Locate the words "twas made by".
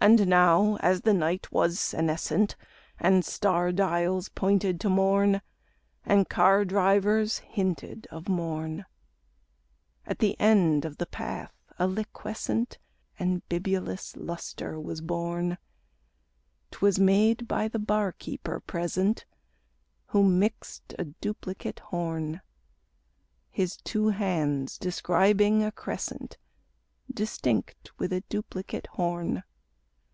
16.72-17.68